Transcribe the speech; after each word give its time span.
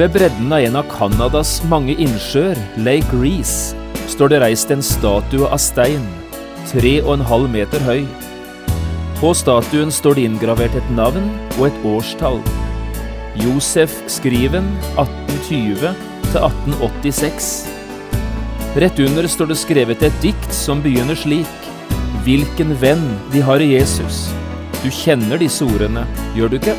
Ved 0.00 0.14
bredden 0.14 0.52
av 0.52 0.62
en 0.64 0.76
av 0.80 0.86
Canadas 0.88 1.58
mange 1.68 1.92
innsjøer, 2.00 2.56
Lake 2.80 3.18
Reece, 3.20 3.76
står 4.08 4.30
det 4.32 4.38
reist 4.40 4.70
en 4.72 4.80
statue 4.80 5.44
av 5.44 5.60
stein, 5.60 6.06
tre 6.70 6.94
og 7.02 7.18
en 7.18 7.24
halv 7.28 7.50
meter 7.52 7.84
høy. 7.84 8.06
På 9.18 9.34
statuen 9.36 9.92
står 9.92 10.16
det 10.16 10.24
inngravert 10.30 10.78
et 10.78 10.88
navn 10.96 11.26
og 11.58 11.66
et 11.68 11.84
årstall. 11.84 12.40
Josef 13.42 13.92
Skriven 14.08 14.70
1820 14.94 15.92
til 16.30 16.48
1886. 16.48 17.50
Rett 18.80 19.02
under 19.04 19.28
står 19.28 19.52
det 19.52 19.58
skrevet 19.60 20.06
et 20.08 20.22
dikt 20.24 20.54
som 20.56 20.80
begynner 20.80 21.18
slik. 21.26 21.68
Hvilken 22.24 22.72
venn 22.80 23.04
de 23.34 23.44
har 23.44 23.60
i 23.60 23.74
Jesus. 23.74 24.30
Du 24.80 24.88
kjenner 24.88 25.36
disse 25.44 25.68
ordene, 25.68 26.08
gjør 26.32 26.54
du 26.54 26.58
ikke? 26.62 26.78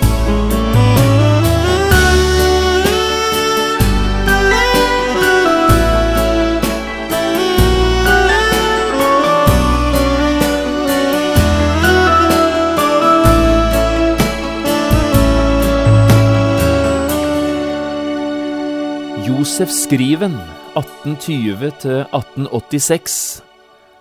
Josef 19.27 19.69
Skriven 19.69 20.37
1820-1886. 20.73 23.41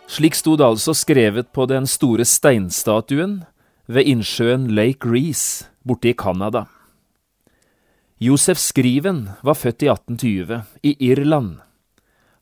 Slik 0.09 0.35
sto 0.35 0.57
det 0.57 0.65
altså 0.65 0.95
skrevet 0.97 1.53
på 1.53 1.67
den 1.69 1.87
store 1.87 2.25
steinstatuen 2.25 3.45
ved 3.85 4.09
innsjøen 4.09 4.73
Lake 4.73 5.05
Reece 5.05 5.69
borte 5.85 6.09
i 6.09 6.17
Canada. 6.17 6.65
Josef 8.17 8.57
Skriven 8.59 9.29
var 9.45 9.55
født 9.61 9.83
i 9.85 9.93
1820, 9.93 10.65
i 10.89 10.97
Irland. 11.11 11.61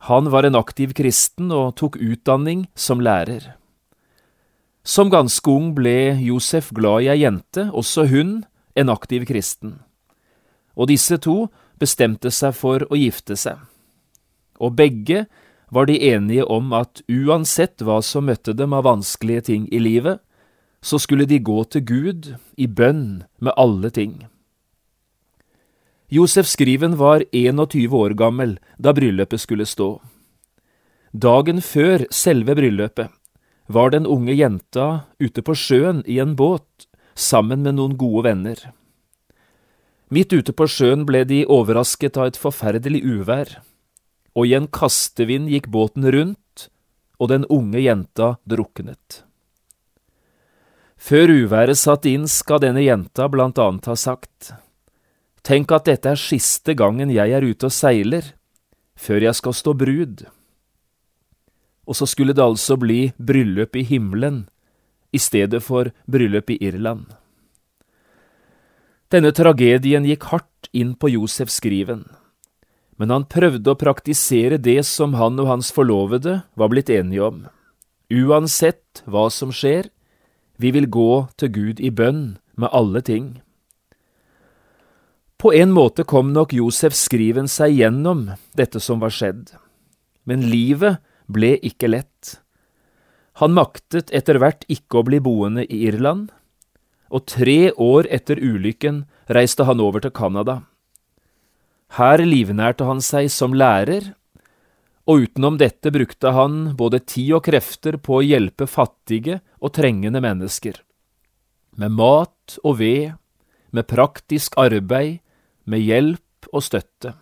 Han 0.07 0.31
var 0.31 0.47
en 0.47 0.55
aktiv 0.55 0.95
kristen 0.95 1.51
og 1.51 1.75
tok 1.83 1.99
utdanning 1.99 2.71
som 2.79 3.03
lærer. 3.03 3.59
Som 4.87 5.11
ganske 5.11 5.51
ung 5.51 5.75
ble 5.75 6.15
Josef 6.23 6.71
glad 6.71 7.03
i 7.03 7.11
ei 7.11 7.19
jente, 7.25 7.75
også 7.75 8.07
hun 8.07 8.47
en 8.79 8.89
aktiv 8.89 9.27
kristen. 9.27 9.83
Og 10.79 10.95
disse 10.95 11.19
to 11.19 11.51
bestemte 11.79 12.31
seg 12.35 12.55
for 12.57 12.85
å 12.89 12.99
gifte 12.99 13.37
seg. 13.39 13.59
Og 14.59 14.75
begge 14.79 15.27
var 15.71 15.87
de 15.87 15.99
enige 16.11 16.45
om 16.45 16.73
at 16.77 17.03
uansett 17.09 17.83
hva 17.85 18.01
som 18.03 18.27
møtte 18.29 18.55
dem 18.57 18.73
av 18.73 18.87
vanskelige 18.89 19.49
ting 19.51 19.69
i 19.73 19.81
livet, 19.83 20.19
så 20.81 20.99
skulle 20.99 21.27
de 21.27 21.41
gå 21.43 21.63
til 21.65 21.85
Gud 21.85 22.35
i 22.57 22.67
bønn 22.67 23.25
med 23.39 23.53
alle 23.57 23.91
ting. 23.91 24.27
Josef 26.09 26.47
Skriven 26.49 26.97
var 26.97 27.25
21 27.33 27.93
år 27.93 28.15
gammel 28.17 28.57
da 28.79 28.95
bryllupet 28.97 29.43
skulle 29.43 29.67
stå. 29.69 29.99
Dagen 31.13 31.61
før 31.61 32.07
selve 32.15 32.55
bryllupet 32.57 33.13
var 33.69 33.93
den 33.93 34.07
unge 34.07 34.33
jenta 34.33 35.05
ute 35.21 35.45
på 35.45 35.53
sjøen 35.53 36.01
i 36.09 36.17
en 36.23 36.33
båt 36.37 36.89
sammen 37.15 37.61
med 37.67 37.77
noen 37.77 37.97
gode 38.01 38.25
venner. 38.25 38.57
Midt 40.09 40.33
ute 40.33 40.55
på 40.57 40.65
sjøen 40.71 41.05
ble 41.09 41.25
de 41.29 41.43
overrasket 41.45 42.17
av 42.17 42.31
et 42.31 42.39
forferdelig 42.41 43.03
uvær, 43.05 43.59
og 44.33 44.49
i 44.49 44.55
en 44.57 44.69
kastevind 44.73 45.51
gikk 45.53 45.69
båten 45.73 46.07
rundt, 46.09 46.69
og 47.19 47.29
den 47.33 47.45
unge 47.53 47.83
jenta 47.83 48.37
druknet. 48.49 49.25
Før 50.99 51.31
uværet 51.31 51.79
satt 51.79 52.09
inn, 52.09 52.25
skal 52.27 52.63
denne 52.63 52.83
jenta 52.83 53.29
blant 53.31 53.61
annet 53.63 53.87
ha 53.91 53.95
sagt, 53.99 54.55
Tenk 55.47 55.71
at 55.73 55.87
dette 55.89 56.11
er 56.13 56.21
siste 56.21 56.75
gangen 56.77 57.13
jeg 57.15 57.33
er 57.33 57.45
ute 57.47 57.69
og 57.69 57.73
seiler, 57.73 58.35
før 58.99 59.29
jeg 59.29 59.39
skal 59.39 59.55
stå 59.57 59.73
brud. 59.79 60.27
Og 61.89 61.97
så 61.97 62.09
skulle 62.11 62.35
det 62.37 62.45
altså 62.45 62.77
bli 62.77 63.15
bryllup 63.17 63.79
i 63.79 63.87
himmelen 63.87 64.43
i 65.15 65.21
stedet 65.23 65.63
for 65.65 65.89
bryllup 66.11 66.51
i 66.53 66.59
Irland. 66.69 67.07
Denne 69.09 69.31
tragedien 69.33 70.05
gikk 70.05 70.27
hardt 70.29 70.69
inn 70.77 70.91
på 70.93 71.09
Josef 71.09 71.49
Skriven, 71.49 72.03
men 73.01 73.09
han 73.09 73.25
prøvde 73.25 73.73
å 73.73 73.79
praktisere 73.81 74.59
det 74.61 74.83
som 74.85 75.15
han 75.17 75.41
og 75.41 75.49
hans 75.49 75.71
forlovede 75.73 76.43
var 76.61 76.69
blitt 76.69 76.93
enige 76.93 77.25
om. 77.25 77.39
Uansett 78.13 79.01
hva 79.09 79.31
som 79.33 79.49
skjer, 79.49 79.89
vi 80.61 80.75
vil 80.77 80.91
gå 80.93 81.25
til 81.41 81.53
Gud 81.55 81.81
i 81.81 81.89
bønn 81.89 82.37
med 82.61 82.69
alle 82.69 83.01
ting. 83.01 83.39
På 85.41 85.55
en 85.57 85.73
måte 85.73 86.05
kom 86.05 86.35
nok 86.37 86.53
Josef 86.53 86.93
Skriven 86.99 87.49
seg 87.49 87.79
gjennom 87.79 88.27
dette 88.61 88.83
som 88.83 89.01
var 89.01 89.15
skjedd, 89.15 89.55
men 90.29 90.45
livet 90.53 91.01
ble 91.33 91.55
ikke 91.65 91.89
lett. 91.95 92.43
Han 93.41 93.57
maktet 93.57 94.13
etter 94.13 94.37
hvert 94.43 94.69
ikke 94.69 95.01
å 95.01 95.07
bli 95.09 95.23
boende 95.23 95.65
i 95.65 95.87
Irland, 95.89 96.29
og 97.09 97.25
tre 97.31 97.73
år 97.73 98.09
etter 98.13 98.41
ulykken 98.41 99.05
reiste 99.33 99.65
han 99.69 99.81
over 99.81 100.05
til 100.05 100.13
Canada. 100.15 100.63
Her 101.97 102.21
livnærte 102.21 102.85
han 102.85 103.01
seg 103.05 103.31
som 103.33 103.55
lærer, 103.57 104.13
og 105.09 105.25
utenom 105.25 105.57
dette 105.57 105.89
brukte 105.93 106.35
han 106.37 106.75
både 106.77 107.01
tid 107.01 107.39
og 107.39 107.47
krefter 107.47 107.97
på 107.97 108.19
å 108.19 108.27
hjelpe 108.27 108.69
fattige 108.69 109.41
og 109.57 109.73
trengende 109.79 110.21
mennesker. 110.21 110.77
Med 111.81 111.95
mat 111.97 112.59
og 112.61 112.81
ved, 112.83 113.17
med 113.73 113.89
praktisk 113.89 114.59
arbeid, 114.61 115.23
med 115.65 115.81
hjelp 115.81 116.53
og 116.53 116.65
støtte. 116.65 117.15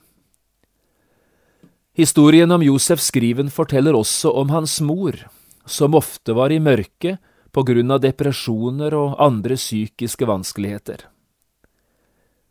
Historien 1.96 2.50
om 2.52 2.64
Josef 2.64 3.00
Skriven 3.00 3.48
forteller 3.54 3.96
også 3.96 4.34
om 4.36 4.50
hans 4.52 4.80
mor, 4.84 5.16
som 5.64 5.94
ofte 5.96 6.34
var 6.36 6.52
i 6.52 6.60
mørket 6.60 7.22
på 7.56 7.62
grunn 7.64 7.88
av 7.94 8.02
depresjoner 8.04 8.92
og 8.92 9.14
andre 9.22 9.56
psykiske 9.56 10.26
vanskeligheter. 10.28 11.06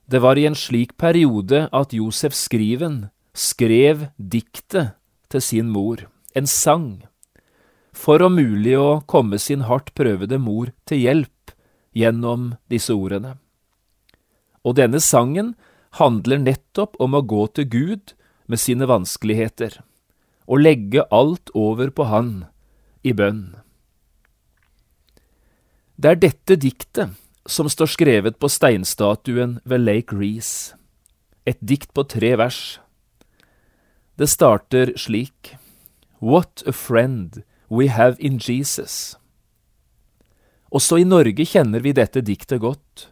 Det 0.09 0.21
var 0.21 0.37
i 0.37 0.47
en 0.49 0.57
slik 0.57 0.95
periode 0.97 1.67
at 1.69 1.93
Josef 1.93 2.33
Skriven 2.33 3.11
skrev 3.37 4.07
diktet 4.17 4.95
til 5.29 5.43
sin 5.45 5.69
mor, 5.69 6.07
en 6.33 6.49
sang, 6.49 7.05
for 7.93 8.23
om 8.25 8.33
mulig 8.37 8.73
å 8.81 9.03
komme 9.05 9.37
sin 9.41 9.67
hardt 9.69 9.91
prøvede 9.97 10.39
mor 10.41 10.71
til 10.89 11.03
hjelp 11.03 11.53
gjennom 11.93 12.55
disse 12.73 12.93
ordene. 12.93 13.35
Og 14.65 14.77
denne 14.79 15.01
sangen 15.01 15.53
handler 16.01 16.41
nettopp 16.41 16.97
om 16.97 17.13
å 17.13 17.21
gå 17.21 17.45
til 17.53 17.69
Gud 17.69 18.15
med 18.49 18.61
sine 18.61 18.89
vanskeligheter, 18.89 19.77
og 20.49 20.65
legge 20.65 21.05
alt 21.13 21.53
over 21.53 21.93
på 21.93 22.09
Han 22.09 22.33
i 23.05 23.13
bønn. 23.13 23.64
Det 25.95 26.09
er 26.11 26.17
dette 26.19 26.55
diktet 26.59 27.13
som 27.47 27.69
står 27.71 27.87
skrevet 27.87 28.35
på 28.35 28.49
steinstatuen 28.51 29.59
ved 29.63 29.85
Lake 29.85 30.15
Reece. 30.15 30.75
et 31.45 31.57
dikt 31.61 31.93
på 31.93 32.03
tre 32.03 32.35
vers. 32.35 32.79
Det 34.17 34.27
starter 34.27 34.97
slik, 34.97 35.55
What 36.19 36.63
a 36.65 36.71
friend 36.71 37.43
we 37.69 37.87
have 37.87 38.17
in 38.19 38.39
Jesus. 38.39 39.15
Også 40.71 40.97
i 40.97 41.03
Norge 41.03 41.45
kjenner 41.45 41.79
vi 41.79 41.93
dette 41.93 42.21
diktet 42.21 42.59
godt. 42.59 43.11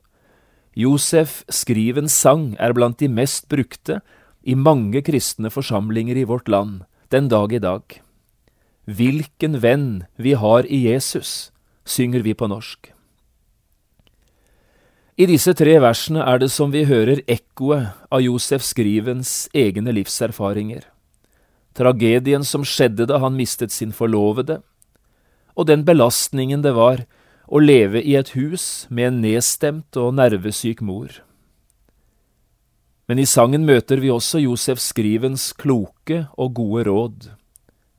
Josef 0.76 1.44
Skrivens 1.48 2.12
sang 2.12 2.58
er 2.60 2.74
blant 2.74 2.98
de 2.98 3.08
mest 3.08 3.48
brukte 3.48 4.02
i 4.44 4.56
mange 4.56 5.02
kristne 5.06 5.50
forsamlinger 5.54 6.18
i 6.18 6.26
vårt 6.26 6.50
land 6.50 6.82
den 7.12 7.30
dag 7.30 7.54
i 7.54 7.60
dag. 7.60 8.02
Hvilken 8.86 9.62
venn 9.62 10.04
vi 10.18 10.34
har 10.34 10.66
i 10.66 10.90
Jesus, 10.90 11.53
synger 11.86 12.24
vi 12.26 12.34
på 12.34 12.48
norsk. 12.48 12.92
I 15.14 15.28
disse 15.30 15.54
tre 15.54 15.76
versene 15.78 16.24
er 16.26 16.40
det 16.42 16.50
som 16.50 16.72
vi 16.74 16.88
hører 16.90 17.22
ekkoet 17.30 17.94
av 18.10 18.24
Josef 18.24 18.64
Skrivens 18.66 19.48
egne 19.54 19.94
livserfaringer, 19.94 20.88
tragedien 21.78 22.46
som 22.48 22.66
skjedde 22.66 23.06
da 23.10 23.20
han 23.22 23.38
mistet 23.38 23.72
sin 23.72 23.94
forlovede, 23.94 24.62
og 25.54 25.70
den 25.70 25.86
belastningen 25.86 26.66
det 26.66 26.74
var 26.74 27.06
å 27.46 27.62
leve 27.62 28.02
i 28.02 28.16
et 28.18 28.34
hus 28.34 28.88
med 28.90 29.12
en 29.12 29.22
nedstemt 29.22 30.02
og 30.02 30.16
nervesyk 30.18 30.82
mor. 30.82 31.22
Men 33.06 33.20
i 33.20 33.30
sangen 33.30 33.68
møter 33.68 34.00
vi 34.02 34.10
også 34.10 34.42
Josef 34.42 34.80
Skrivens 34.82 35.52
kloke 35.54 36.24
og 36.40 36.56
gode 36.58 36.88
råd. 36.88 37.32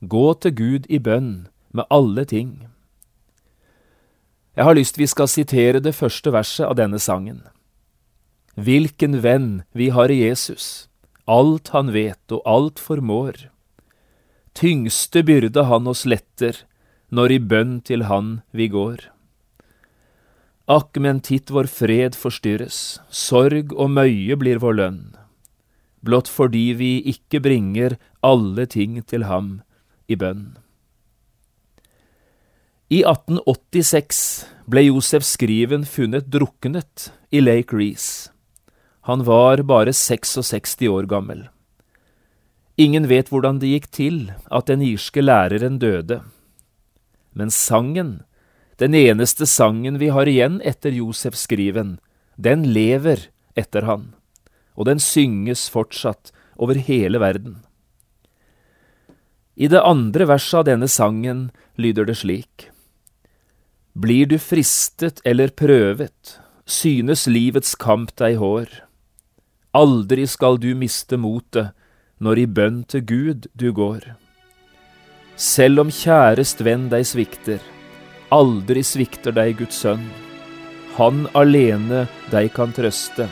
Gå 0.03 0.27
til 0.43 0.55
Gud 0.59 0.87
i 0.91 0.99
bønn 0.99 1.47
med 1.71 1.87
alle 1.95 2.25
ting. 2.27 2.74
Jeg 4.55 4.69
har 4.69 4.77
lyst 4.79 4.99
vi 5.01 5.06
skal 5.11 5.27
sitere 5.27 5.81
det 5.83 5.97
første 5.99 6.31
verset 6.31 6.69
av 6.69 6.77
denne 6.79 7.01
sangen. 7.03 7.41
Hvilken 8.55 9.19
venn 9.25 9.65
vi 9.75 9.89
har 9.91 10.12
i 10.15 10.21
Jesus, 10.21 10.87
alt 11.27 11.73
han 11.75 11.91
vet 11.91 12.31
og 12.31 12.47
alt 12.47 12.79
formår. 12.79 13.49
Tyngste 14.55 15.25
byrde 15.27 15.67
han 15.67 15.91
oss 15.91 16.05
letter, 16.06 16.62
når 17.11 17.35
i 17.35 17.41
bønn 17.43 17.75
til 17.83 18.06
han 18.06 18.41
vi 18.55 18.71
går. 18.71 19.09
Akk, 20.71 20.97
men 21.03 21.19
titt 21.21 21.51
vår 21.51 21.67
fred 21.69 22.15
forstyrres, 22.17 23.01
sorg 23.11 23.75
og 23.75 23.91
møye 23.91 24.39
blir 24.39 24.62
vår 24.62 24.79
lønn, 24.79 25.03
blott 26.01 26.31
fordi 26.31 26.71
vi 26.79 26.93
ikke 27.11 27.43
bringer 27.45 27.99
alle 28.23 28.65
ting 28.71 29.03
til 29.03 29.27
ham 29.29 29.59
i 30.06 30.17
bønn. 30.17 30.55
I 32.93 33.01
1886 33.01 34.45
ble 34.69 34.83
Josef 34.85 35.25
Skriven 35.25 35.87
funnet 35.89 36.27
druknet 36.29 37.13
i 37.33 37.41
Lake 37.41 37.73
Reece. 37.77 38.29
Han 39.09 39.25
var 39.25 39.63
bare 39.65 39.93
66 39.93 40.77
år 40.89 41.09
gammel. 41.09 41.47
Ingen 42.77 43.09
vet 43.09 43.31
hvordan 43.33 43.57
det 43.63 43.71
gikk 43.71 43.89
til 43.89 44.19
at 44.53 44.69
den 44.69 44.85
irske 44.85 45.25
læreren 45.25 45.79
døde. 45.81 46.21
Men 47.33 47.49
sangen 47.49 48.19
den 48.77 48.95
eneste 48.95 49.47
sangen 49.47 49.97
vi 49.97 50.11
har 50.13 50.29
igjen 50.29 50.61
etter 50.61 50.93
Josef-skriven, 50.93 51.97
den 52.37 52.67
lever 52.75 53.31
etter 53.57 53.89
han, 53.89 54.11
og 54.77 54.91
den 54.91 55.01
synges 55.01 55.71
fortsatt 55.73 56.35
over 56.61 56.77
hele 56.77 57.23
verden. 57.23 57.63
I 59.57 59.73
det 59.73 59.81
andre 59.81 60.29
verset 60.29 60.61
av 60.61 60.69
denne 60.69 60.91
sangen 60.91 61.49
lyder 61.79 62.05
det 62.05 62.19
slik. 62.21 62.74
Blir 63.94 64.26
du 64.26 64.41
fristet 64.43 65.20
eller 65.25 65.52
prøvet, 65.55 66.41
synes 66.67 67.29
livets 67.31 67.76
kamp 67.79 68.11
deg 68.19 68.41
hår. 68.41 68.67
Aldri 69.70 70.25
skal 70.26 70.58
du 70.58 70.73
miste 70.75 71.14
motet 71.14 71.70
når 72.19 72.41
i 72.43 72.46
bønn 72.56 72.81
til 72.91 73.05
Gud 73.06 73.46
du 73.55 73.69
går. 73.70 74.08
Selv 75.38 75.85
om 75.85 75.93
kjærest 75.94 76.64
venn 76.67 76.88
deg 76.91 77.06
svikter, 77.06 77.62
Aldri 78.35 78.82
svikter 78.82 79.35
deg 79.37 79.61
Guds 79.61 79.79
sønn. 79.85 80.02
Han 80.99 81.29
alene 81.38 82.08
deg 82.35 82.50
kan 82.56 82.75
trøste. 82.75 83.29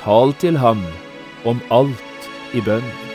Tal 0.00 0.34
til 0.42 0.58
ham 0.58 0.82
om 1.46 1.62
alt 1.70 2.30
i 2.58 2.64
bønn. 2.66 3.09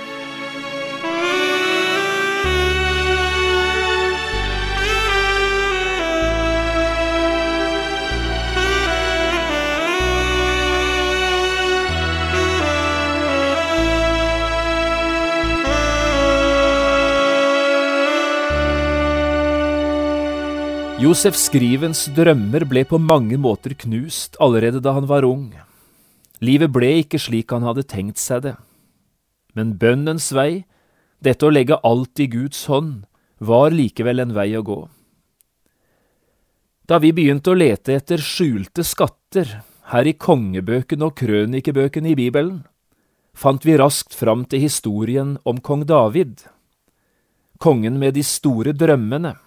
Josef 21.06 21.36
Skrivens 21.38 22.08
drømmer 22.18 22.64
ble 22.66 22.82
på 22.90 22.98
mange 22.98 23.38
måter 23.38 23.76
knust 23.78 24.40
allerede 24.42 24.80
da 24.82 24.96
han 24.96 25.06
var 25.06 25.28
ung. 25.28 25.52
Livet 26.42 26.72
ble 26.74 26.88
ikke 27.04 27.20
slik 27.22 27.54
han 27.54 27.68
hadde 27.68 27.84
tenkt 27.86 28.18
seg 28.18 28.42
det. 28.48 28.54
Men 29.54 29.76
bønnens 29.78 30.32
vei, 30.34 30.64
dette 31.22 31.46
å 31.46 31.52
legge 31.54 31.78
alt 31.86 32.24
i 32.24 32.26
Guds 32.32 32.64
hånd, 32.72 33.06
var 33.38 33.76
likevel 33.76 34.24
en 34.24 34.34
vei 34.34 34.48
å 34.58 34.64
gå. 34.66 34.80
Da 36.90 36.98
vi 37.04 37.14
begynte 37.14 37.54
å 37.54 37.60
lete 37.60 38.00
etter 38.00 38.26
skjulte 38.26 38.82
skatter 38.82 39.60
her 39.94 40.10
i 40.10 40.18
kongebøkene 40.18 41.12
og 41.12 41.20
krønikebøkene 41.22 42.16
i 42.16 42.20
Bibelen, 42.24 42.64
fant 43.38 43.68
vi 43.68 43.78
raskt 43.78 44.18
fram 44.18 44.48
til 44.50 44.66
historien 44.66 45.38
om 45.46 45.62
kong 45.62 45.86
David, 45.86 46.48
kongen 47.62 48.02
med 48.02 48.18
de 48.18 48.26
store 48.26 48.74
drømmene 48.74 49.38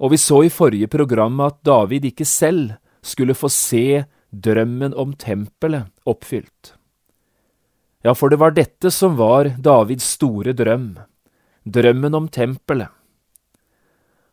og 0.00 0.14
vi 0.14 0.18
så 0.20 0.42
i 0.46 0.52
forrige 0.52 0.88
program 0.88 1.40
at 1.44 1.60
David 1.66 2.08
ikke 2.08 2.24
selv 2.24 2.72
skulle 3.04 3.36
få 3.36 3.50
se 3.52 4.04
drømmen 4.32 4.94
om 4.96 5.12
tempelet 5.12 5.90
oppfylt. 6.08 6.74
Ja, 8.04 8.14
for 8.16 8.32
det 8.32 8.40
var 8.40 8.56
dette 8.56 8.90
som 8.94 9.18
var 9.18 9.52
Davids 9.60 10.06
store 10.16 10.54
drøm, 10.56 10.94
drømmen 11.68 12.16
om 12.16 12.30
tempelet. 12.32 12.88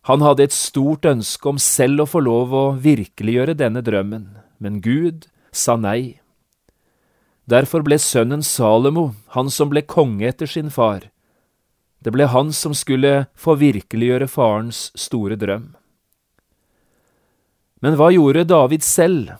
Han 0.08 0.24
hadde 0.24 0.46
et 0.48 0.56
stort 0.56 1.04
ønske 1.04 1.50
om 1.52 1.58
selv 1.60 2.06
å 2.06 2.08
få 2.08 2.22
lov 2.24 2.54
å 2.56 2.66
virkeliggjøre 2.80 3.58
denne 3.60 3.84
drømmen, 3.84 4.30
men 4.64 4.80
Gud 4.80 5.28
sa 5.52 5.76
nei. 5.76 6.22
Derfor 7.48 7.84
ble 7.84 7.98
sønnen 8.00 8.44
Salomo, 8.44 9.10
han 9.36 9.52
som 9.52 9.68
ble 9.74 9.84
konge 9.84 10.24
etter 10.30 10.48
sin 10.48 10.72
far, 10.72 11.10
det 12.08 12.14
ble 12.16 12.24
han 12.32 12.54
som 12.56 12.72
skulle 12.72 13.26
få 13.36 13.58
virkeliggjøre 13.60 14.30
farens 14.32 14.86
store 14.96 15.36
drøm. 15.36 15.74
Men 17.84 17.98
hva 18.00 18.08
gjorde 18.16 18.46
David 18.48 18.86
selv 18.88 19.34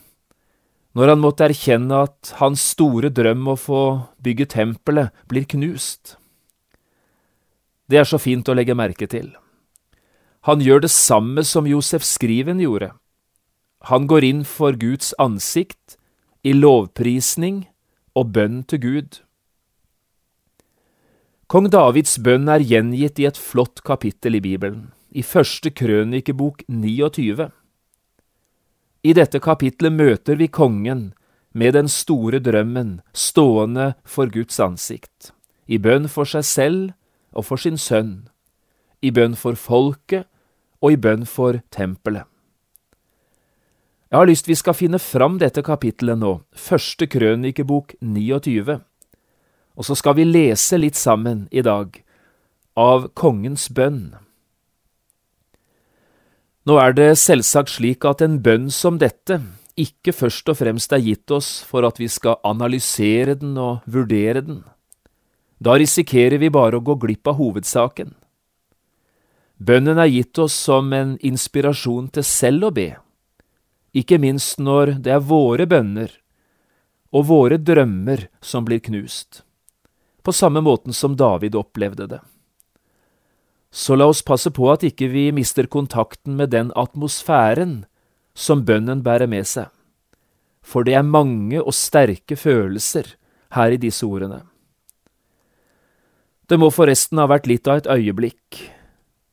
når 0.98 1.14
han 1.14 1.22
måtte 1.22 1.46
erkjenne 1.46 2.02
at 2.10 2.34
hans 2.42 2.66
store 2.74 3.08
drøm 3.14 3.48
å 3.48 3.56
få 3.56 3.84
bygge 4.20 4.50
tempelet 4.52 5.16
blir 5.32 5.48
knust? 5.48 6.18
Det 7.88 8.02
er 8.02 8.10
så 8.10 8.20
fint 8.20 8.50
å 8.52 8.56
legge 8.58 8.76
merke 8.76 9.08
til. 9.08 9.30
Han 10.44 10.60
gjør 10.60 10.84
det 10.84 10.92
samme 10.92 11.46
som 11.48 11.70
Josef 11.72 12.04
Skriven 12.04 12.60
gjorde. 12.60 12.92
Han 13.88 14.10
går 14.12 14.28
inn 14.28 14.44
for 14.44 14.76
Guds 14.76 15.14
ansikt 15.24 15.96
i 16.44 16.52
lovprisning 16.52 17.64
og 18.12 18.36
bønn 18.36 18.66
til 18.68 18.84
Gud. 18.84 19.22
Kong 21.48 21.70
Davids 21.72 22.18
bønn 22.20 22.50
er 22.52 22.60
gjengitt 22.60 23.22
i 23.24 23.26
et 23.30 23.38
flott 23.40 23.80
kapittel 23.88 24.36
i 24.36 24.42
Bibelen, 24.44 24.90
i 25.16 25.24
første 25.24 25.72
krønikebok 25.72 26.66
29. 26.68 27.46
I 29.08 29.14
dette 29.16 29.40
kapitlet 29.40 29.96
møter 29.96 30.36
vi 30.36 30.50
kongen 30.52 31.14
med 31.56 31.78
den 31.78 31.88
store 31.88 32.42
drømmen 32.44 32.98
stående 33.16 33.94
for 34.04 34.28
Guds 34.28 34.60
ansikt, 34.60 35.32
i 35.72 35.80
bønn 35.80 36.12
for 36.12 36.28
seg 36.28 36.44
selv 36.44 36.92
og 37.32 37.48
for 37.48 37.64
sin 37.64 37.80
sønn, 37.80 38.28
i 39.00 39.14
bønn 39.16 39.40
for 39.40 39.56
folket 39.56 40.28
og 40.84 40.98
i 40.98 41.00
bønn 41.00 41.24
for 41.24 41.62
tempelet. 41.72 42.28
Jeg 44.12 44.20
har 44.20 44.28
lyst 44.28 44.52
vi 44.52 44.60
skal 44.60 44.76
finne 44.76 45.00
fram 45.00 45.40
dette 45.40 45.64
kapittelet 45.64 46.20
nå, 46.20 46.42
første 46.52 47.08
krønikebok 47.08 47.96
29 48.04 48.82
og 49.78 49.86
så 49.86 49.96
skal 49.98 50.18
vi 50.18 50.26
lese 50.26 50.80
litt 50.82 50.98
sammen 50.98 51.46
i 51.54 51.62
dag 51.62 52.00
av 52.78 53.12
Kongens 53.18 53.70
bønn. 53.70 54.18
Nå 56.68 56.76
er 56.82 56.98
det 56.98 57.14
selvsagt 57.22 57.78
slik 57.78 58.06
at 58.10 58.22
en 58.26 58.42
bønn 58.44 58.68
som 58.74 58.98
dette 59.00 59.40
ikke 59.78 60.12
først 60.18 60.50
og 60.50 60.58
fremst 60.60 60.94
er 60.94 61.04
gitt 61.06 61.32
oss 61.32 61.62
for 61.64 61.86
at 61.88 62.02
vi 62.02 62.10
skal 62.10 62.42
analysere 62.44 63.38
den 63.38 63.54
og 63.62 63.86
vurdere 63.86 64.42
den. 64.42 64.64
Da 65.62 65.78
risikerer 65.78 66.42
vi 66.42 66.52
bare 66.54 66.82
å 66.82 66.84
gå 66.84 66.98
glipp 67.00 67.30
av 67.30 67.38
hovedsaken. 67.38 68.12
Bønnen 69.58 69.98
er 70.02 70.10
gitt 70.10 70.38
oss 70.42 70.58
som 70.68 70.92
en 70.94 71.16
inspirasjon 71.26 72.12
til 72.14 72.26
selv 72.26 72.70
å 72.70 72.74
be, 72.74 72.92
ikke 73.94 74.20
minst 74.22 74.60
når 74.62 74.98
det 75.02 75.16
er 75.16 75.26
våre 75.26 75.66
bønner 75.70 76.12
og 77.14 77.30
våre 77.32 77.58
drømmer 77.58 78.28
som 78.44 78.68
blir 78.68 78.84
knust 78.84 79.47
på 80.28 80.34
samme 80.36 80.60
måten 80.60 80.92
som 80.94 81.16
David 81.16 81.56
opplevde 81.56 82.10
det. 82.12 82.20
Så 83.72 83.96
la 83.96 84.10
oss 84.12 84.20
passe 84.28 84.52
på 84.52 84.66
at 84.68 84.84
ikke 84.84 85.08
vi 85.08 85.30
mister 85.32 85.70
kontakten 85.72 86.36
med 86.36 86.52
den 86.52 86.74
atmosfæren 86.76 87.86
som 88.36 88.66
bønnen 88.68 89.06
bærer 89.06 89.32
med 89.32 89.48
seg, 89.48 89.72
for 90.60 90.84
det 90.84 90.98
er 91.00 91.08
mange 91.08 91.62
og 91.62 91.72
sterke 91.72 92.36
følelser 92.36 93.14
her 93.56 93.72
i 93.72 93.80
disse 93.80 94.04
ordene. 94.04 94.42
Det 96.52 96.60
må 96.60 96.74
forresten 96.76 97.24
ha 97.24 97.30
vært 97.32 97.48
litt 97.48 97.72
av 97.72 97.80
et 97.80 97.90
øyeblikk 97.96 98.60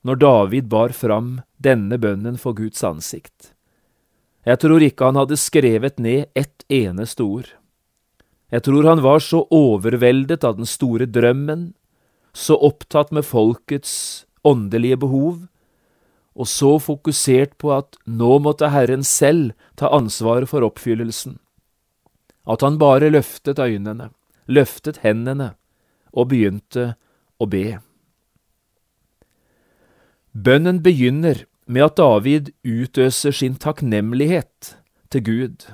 når 0.07 0.23
David 0.23 0.71
bar 0.71 0.95
fram 0.95 1.41
denne 1.59 1.99
bønnen 1.99 2.39
for 2.39 2.55
Guds 2.55 2.87
ansikt. 2.87 3.51
Jeg 4.47 4.63
tror 4.63 4.83
ikke 4.87 5.11
han 5.11 5.19
hadde 5.19 5.43
skrevet 5.43 5.99
ned 5.99 6.31
ett 6.39 6.67
eneste 6.69 7.27
ord. 7.27 7.51
Jeg 8.55 8.63
tror 8.69 8.87
han 8.87 9.03
var 9.03 9.19
så 9.19 9.41
overveldet 9.51 10.45
av 10.47 10.61
den 10.61 10.69
store 10.69 11.09
drømmen, 11.11 11.73
så 12.35 12.55
opptatt 12.55 13.11
med 13.15 13.27
folkets 13.27 14.27
åndelige 14.47 15.01
behov, 15.03 15.47
og 16.35 16.51
så 16.51 16.77
fokusert 16.83 17.57
på 17.59 17.73
at 17.75 17.99
nå 18.07 18.39
måtte 18.43 18.71
Herren 18.71 19.03
selv 19.07 19.55
ta 19.79 19.91
ansvaret 19.95 20.51
for 20.51 20.67
oppfyllelsen, 20.67 21.41
at 22.47 22.63
han 22.63 22.79
bare 22.79 23.11
løftet 23.11 23.59
øynene, 23.59 24.11
løftet 24.47 25.03
hendene 25.03 25.55
og 26.13 26.31
begynte 26.31 26.93
å 27.43 27.51
be. 27.51 27.79
Bønnen 30.35 30.83
begynner 30.83 31.47
med 31.67 31.89
at 31.89 31.99
David 31.99 32.51
utøser 32.63 33.35
sin 33.35 33.55
takknemlighet 33.59 34.77
til 35.11 35.25
Gud, 35.27 35.67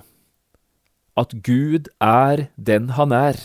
at 1.18 1.34
Gud 1.42 1.88
er 2.00 2.48
den 2.56 2.92
han 2.96 3.12
er. 3.12 3.38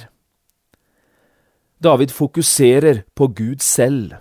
David 1.82 2.12
fokuserer 2.12 3.04
på 3.16 3.28
Gud 3.28 3.62
selv. 3.62 4.16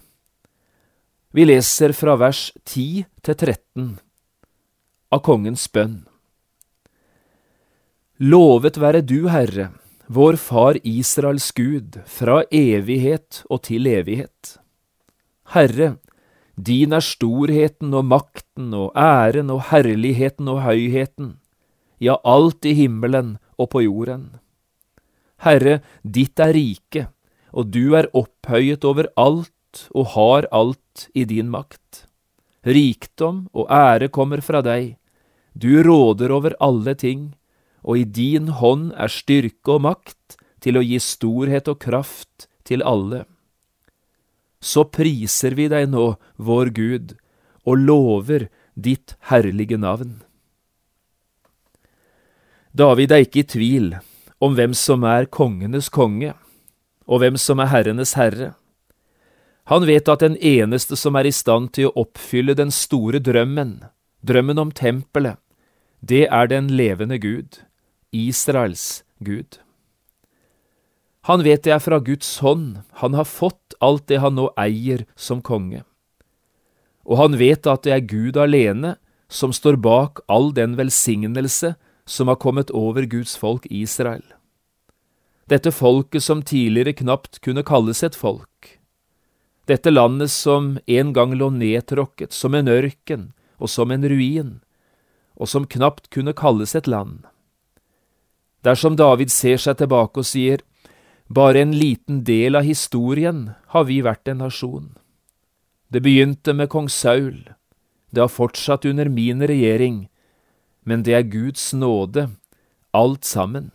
Vi 1.35 1.45
leser 1.47 1.93
fra 1.93 2.17
vers 2.21 2.51
10 2.65 3.05
til 3.23 3.35
13 3.35 3.95
av 5.15 5.23
kongens 5.23 5.67
bønn. 5.71 6.03
Lovet 8.23 8.79
være 8.79 9.03
du, 9.03 9.27
Herre, 9.31 9.73
vår 10.07 10.39
Far 10.39 10.79
Israels 10.87 11.51
Gud, 11.57 11.99
fra 12.07 12.43
evighet 12.55 13.43
og 13.51 13.65
til 13.67 13.89
evighet. 13.91 14.57
Herre, 15.55 15.97
din 16.55 16.95
er 16.95 17.03
storheten 17.03 17.95
og 17.99 18.07
makten 18.07 18.71
og 18.79 18.93
æren 18.95 19.51
og 19.51 19.65
herligheten 19.73 20.49
og 20.49 20.63
høyheten, 20.63 21.35
ja, 22.05 22.19
alt 22.25 22.65
i 22.69 22.75
himmelen 22.77 23.37
og 23.59 23.71
på 23.75 23.85
jorden. 23.87 24.29
Herre, 25.45 25.81
ditt 26.03 26.41
er 26.41 26.55
riket, 26.57 27.11
og 27.55 27.71
du 27.75 27.95
er 27.99 28.11
opphøyet 28.17 28.85
over 28.85 29.11
alt 29.21 29.89
og 29.95 30.13
har 30.15 30.49
alt 30.55 31.09
i 31.15 31.25
din 31.29 31.51
makt. 31.53 32.05
Rikdom 32.65 33.47
og 33.53 33.69
ære 33.73 34.09
kommer 34.09 34.41
fra 34.45 34.63
deg, 34.65 34.95
du 35.55 35.83
råder 35.87 36.33
over 36.35 36.55
alle 36.61 36.95
ting, 36.99 37.35
og 37.85 38.01
i 38.01 38.05
din 38.05 38.49
hånd 38.59 38.91
er 38.97 39.13
styrke 39.13 39.77
og 39.77 39.85
makt 39.87 40.39
til 40.65 40.81
å 40.81 40.83
gi 40.83 40.99
storhet 40.99 41.69
og 41.71 41.79
kraft 41.85 42.49
til 42.67 42.83
alle. 42.83 43.25
Så 44.65 44.87
priser 44.89 45.55
vi 45.55 45.69
deg 45.69 45.91
nå, 45.93 46.15
vår 46.41 46.73
Gud, 46.75 47.17
og 47.69 47.85
lover 47.85 48.49
ditt 48.75 49.15
herlige 49.31 49.77
navn. 49.79 50.23
David 52.75 53.13
er 53.15 53.23
ikke 53.23 53.45
i 53.45 53.47
tvil 53.47 53.93
om 54.43 54.57
hvem 54.59 54.73
som 54.75 55.05
er 55.07 55.29
kongenes 55.31 55.87
konge, 55.95 56.33
og 57.07 57.21
hvem 57.23 57.37
som 57.39 57.61
er 57.63 57.71
herrenes 57.71 58.17
herre. 58.19 58.55
Han 59.71 59.87
vet 59.87 60.11
at 60.11 60.25
den 60.25 60.35
eneste 60.43 60.99
som 60.99 61.15
er 61.15 61.29
i 61.29 61.33
stand 61.33 61.71
til 61.77 61.89
å 61.89 62.03
oppfylle 62.03 62.57
den 62.59 62.73
store 62.75 63.21
drømmen, 63.23 63.79
drømmen 64.27 64.59
om 64.59 64.73
tempelet, 64.75 65.39
det 66.03 66.27
er 66.27 66.51
den 66.51 66.67
levende 66.75 67.21
Gud, 67.23 67.63
Israels 68.13 69.05
Gud. 69.23 69.61
Han 71.31 71.47
vet 71.47 71.63
det 71.65 71.73
er 71.73 71.81
fra 71.81 72.03
Guds 72.05 72.43
hånd 72.45 72.83
han 73.01 73.15
har 73.17 73.25
fått 73.25 73.79
alt 73.81 74.11
det 74.11 74.19
han 74.21 74.35
nå 74.37 74.51
eier 74.61 75.07
som 75.17 75.41
konge. 75.41 75.87
Og 77.07 77.17
han 77.23 77.39
vet 77.41 77.65
at 77.71 77.87
det 77.87 77.95
er 77.95 78.05
Gud 78.11 78.37
alene 78.37 78.97
som 79.33 79.55
står 79.55 79.79
bak 79.81 80.21
all 80.29 80.51
den 80.57 80.77
velsignelse 80.77 81.77
som 82.07 82.29
har 82.29 82.37
kommet 82.37 82.71
over 82.71 83.03
Guds 83.03 83.37
folk 83.37 83.67
Israel. 83.71 84.25
Dette 85.49 85.73
folket 85.73 86.23
som 86.25 86.43
tidligere 86.43 86.93
knapt 86.93 87.41
kunne 87.45 87.65
kalles 87.65 88.03
et 88.03 88.17
folk. 88.17 88.79
Dette 89.69 89.91
landet 89.91 90.31
som 90.31 90.79
en 90.87 91.13
gang 91.13 91.35
lå 91.37 91.51
nedtråkket 91.51 92.33
som 92.33 92.55
en 92.55 92.69
ørken 92.69 93.33
og 93.59 93.71
som 93.71 93.93
en 93.93 94.05
ruin, 94.09 94.59
og 95.37 95.49
som 95.49 95.67
knapt 95.67 96.11
kunne 96.13 96.35
kalles 96.37 96.75
et 96.75 96.89
land. 96.89 97.25
Dersom 98.65 98.97
David 98.97 99.33
ser 99.33 99.61
seg 99.61 99.79
tilbake 99.81 100.21
og 100.21 100.29
sier, 100.29 100.61
bare 101.29 101.61
en 101.65 101.73
liten 101.77 102.23
del 102.25 102.57
av 102.57 102.65
historien 102.65 103.55
har 103.73 103.85
vi 103.89 104.01
vært 104.05 104.29
en 104.29 104.43
nasjon. 104.45 104.95
Det 105.89 106.03
begynte 106.05 106.53
med 106.57 106.71
kong 106.73 106.89
Saul, 106.89 107.45
det 108.13 108.21
har 108.21 108.33
fortsatt 108.33 108.85
under 108.89 109.09
min 109.09 109.45
regjering, 109.45 110.09
men 110.85 111.03
det 111.05 111.17
er 111.17 111.29
Guds 111.29 111.73
nåde, 111.73 112.29
alt 112.93 113.25
sammen. 113.25 113.71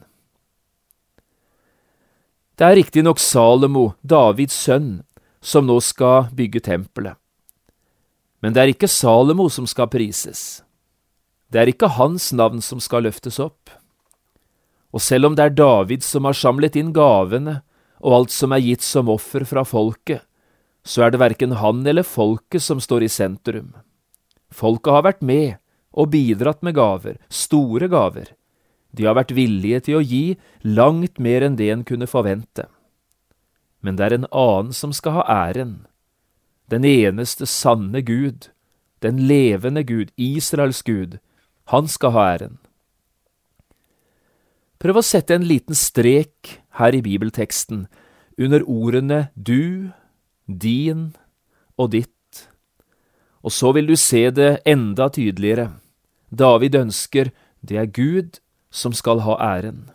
Det 2.59 2.67
er 2.67 2.75
riktignok 2.75 3.19
Salomo, 3.23 3.93
Davids 4.03 4.55
sønn, 4.55 5.01
som 5.41 5.67
nå 5.67 5.79
skal 5.83 6.27
bygge 6.35 6.61
tempelet. 6.65 7.15
Men 8.43 8.55
det 8.55 8.61
er 8.61 8.71
ikke 8.73 8.89
Salomo 8.91 9.49
som 9.51 9.67
skal 9.67 9.89
prises. 9.91 10.61
Det 11.49 11.61
er 11.61 11.71
ikke 11.71 11.91
hans 11.97 12.29
navn 12.35 12.61
som 12.63 12.81
skal 12.83 13.07
løftes 13.07 13.39
opp. 13.41 13.71
Og 14.93 15.01
selv 15.03 15.29
om 15.29 15.37
det 15.37 15.45
er 15.45 15.57
David 15.57 16.05
som 16.05 16.27
har 16.27 16.37
samlet 16.37 16.77
inn 16.79 16.93
gavene 16.95 17.61
og 17.99 18.15
alt 18.15 18.33
som 18.33 18.53
er 18.55 18.63
gitt 18.63 18.85
som 18.85 19.09
offer 19.11 19.45
fra 19.47 19.65
folket, 19.67 20.23
så 20.85 21.05
er 21.05 21.13
det 21.13 21.21
verken 21.21 21.57
han 21.59 21.83
eller 21.87 22.07
folket 22.07 22.63
som 22.63 22.79
står 22.81 23.05
i 23.05 23.11
sentrum. 23.11 23.73
Folket 24.49 24.93
har 24.95 25.05
vært 25.05 25.25
med 25.25 25.59
og 25.91 26.11
bidratt 26.13 26.61
med 26.65 26.75
gaver, 26.77 27.17
store 27.29 27.89
gaver. 27.89 28.33
De 28.91 29.05
har 29.05 29.17
vært 29.17 29.35
villige 29.37 29.83
til 29.85 29.99
å 29.99 30.05
gi 30.05 30.37
langt 30.65 31.19
mer 31.21 31.45
enn 31.45 31.57
det 31.59 31.69
en 31.73 31.85
kunne 31.85 32.09
forvente. 32.09 32.65
Men 33.81 33.97
det 33.97 34.07
er 34.07 34.17
en 34.17 34.29
annen 34.31 34.73
som 34.75 34.93
skal 34.95 35.19
ha 35.19 35.27
æren. 35.49 35.85
Den 36.69 36.85
eneste 36.85 37.47
sanne 37.49 38.01
Gud, 38.05 38.49
den 39.01 39.21
levende 39.29 39.83
Gud, 39.83 40.11
Israels 40.17 40.81
Gud, 40.83 41.19
han 41.71 41.87
skal 41.87 42.13
ha 42.15 42.25
æren. 42.33 42.57
Prøv 44.79 45.01
å 45.01 45.05
sette 45.05 45.35
en 45.35 45.47
liten 45.47 45.75
strek 45.75 46.59
her 46.79 46.95
i 46.95 47.03
bibelteksten 47.03 47.87
under 48.39 48.63
ordene 48.63 49.27
du, 49.35 49.91
din 50.47 51.11
og 51.75 51.91
ditt, 51.95 52.13
og 53.43 53.53
så 53.55 53.71
vil 53.75 53.87
du 53.87 53.95
se 53.95 54.29
det 54.35 54.59
enda 54.67 55.09
tydeligere. 55.09 55.69
David 56.29 56.75
ønsker 56.75 57.31
det 57.61 57.77
er 57.77 57.91
Gud 57.91 58.39
som 58.71 58.93
skal 58.93 59.23
ha 59.25 59.37
æren. 59.39 59.89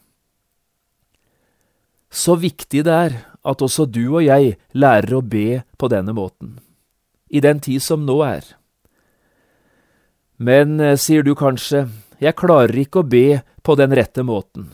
Så 2.11 2.37
viktig 2.39 2.85
det 2.87 2.95
er 2.95 3.17
at 3.45 3.63
også 3.63 3.87
du 3.91 4.05
og 4.07 4.23
jeg 4.25 4.57
lærer 4.73 5.19
å 5.19 5.25
be 5.25 5.63
på 5.77 5.91
denne 5.93 6.15
måten, 6.17 6.59
i 7.29 7.43
den 7.45 7.61
tid 7.61 7.83
som 7.83 8.07
nå 8.07 8.21
er. 8.25 8.45
Men, 10.39 10.81
eh, 10.81 10.97
sier 10.97 11.23
du 11.23 11.35
kanskje, 11.35 11.89
jeg 12.21 12.35
klarer 12.35 12.75
ikke 12.79 13.03
å 13.03 13.09
be 13.09 13.43
på 13.63 13.77
den 13.77 13.93
rette 13.93 14.23
måten. 14.23 14.73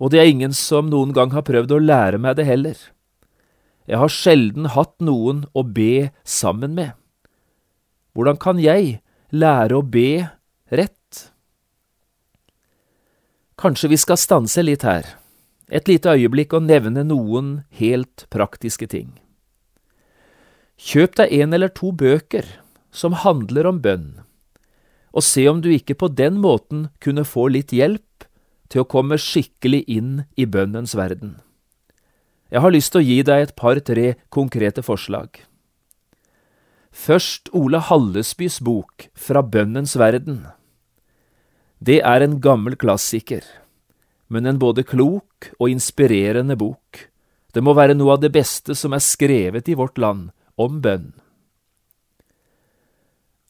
Og 0.00 0.10
det 0.10 0.20
er 0.20 0.30
ingen 0.30 0.52
som 0.52 0.90
noen 0.90 1.12
gang 1.12 1.30
har 1.30 1.42
prøvd 1.42 1.72
å 1.72 1.82
lære 1.82 2.18
meg 2.18 2.36
det 2.36 2.46
heller. 2.46 2.76
Jeg 3.86 3.98
har 3.98 4.08
sjelden 4.08 4.66
hatt 4.66 4.94
noen 5.00 5.46
å 5.54 5.62
be 5.62 6.10
sammen 6.24 6.74
med. 6.74 6.92
Hvordan 8.12 8.38
kan 8.40 8.60
jeg 8.60 9.00
lære 9.32 9.78
å 9.78 9.84
be 9.84 10.28
rett? 10.72 11.20
Kanskje 13.60 13.92
vi 13.92 14.00
skal 14.00 14.20
stanse 14.20 14.64
litt 14.64 14.84
her, 14.84 15.06
et 15.72 15.88
lite 15.88 16.12
øyeblikk 16.12 16.52
og 16.58 16.66
nevne 16.66 17.04
noen 17.08 17.62
helt 17.78 18.26
praktiske 18.32 18.88
ting. 18.90 19.14
Kjøp 20.76 21.16
deg 21.20 21.32
en 21.40 21.54
eller 21.54 21.70
to 21.72 21.92
bøker 21.94 22.48
som 22.92 23.16
handler 23.22 23.68
om 23.70 23.80
bønn 23.84 24.10
og 25.12 25.24
se 25.24 25.44
om 25.48 25.60
du 25.60 25.68
ikke 25.72 25.96
på 26.00 26.08
den 26.08 26.40
måten 26.40 26.86
kunne 27.04 27.24
få 27.28 27.50
litt 27.52 27.72
hjelp 27.76 28.26
til 28.72 28.82
å 28.82 28.88
komme 28.88 29.18
skikkelig 29.20 29.82
inn 29.92 30.12
i 30.40 30.46
bønnens 30.48 30.96
verden. 30.96 31.36
Jeg 32.52 32.64
har 32.64 32.72
lyst 32.72 32.92
til 32.92 33.02
å 33.02 33.06
gi 33.06 33.18
deg 33.24 33.44
et 33.44 33.56
par–tre 33.56 34.14
konkrete 34.32 34.84
forslag. 34.84 35.36
Først 36.92 37.48
Ole 37.56 37.80
Hallesbys 37.80 38.58
bok 38.60 39.08
Fra 39.16 39.40
bønnens 39.42 39.96
verden. 39.96 40.44
Det 41.80 42.02
er 42.04 42.22
en 42.22 42.36
gammel 42.38 42.76
klassiker, 42.76 43.42
men 44.28 44.46
en 44.46 44.60
både 44.60 44.84
klok 44.84 45.48
og 45.58 45.72
inspirerende 45.72 46.54
bok. 46.54 47.08
Det 47.52 47.64
må 47.64 47.72
være 47.74 47.96
noe 47.96 48.14
av 48.14 48.20
det 48.22 48.30
beste 48.36 48.76
som 48.78 48.92
er 48.92 49.02
skrevet 49.02 49.72
i 49.72 49.74
vårt 49.74 49.98
land 49.98 50.30
om 50.60 50.78
bønn. 50.84 51.10